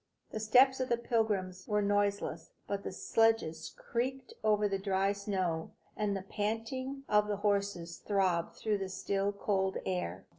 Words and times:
The 0.31 0.39
steps 0.39 0.79
of 0.79 0.89
the 0.89 0.97
pilgrims 0.97 1.67
were 1.67 1.83
noiseless; 1.83 2.53
but 2.65 2.81
the 2.83 2.91
sledges 2.91 3.71
creaked 3.77 4.33
over 4.43 4.67
the 4.67 4.79
dry 4.79 5.11
snow, 5.11 5.73
and 5.95 6.17
the 6.17 6.23
panting 6.23 7.03
of 7.07 7.27
the 7.27 7.37
horses 7.37 7.97
throbbed 7.97 8.55
through 8.55 8.79
the 8.79 8.89
still, 8.89 9.31
cold 9.31 9.77
air. 9.85 10.25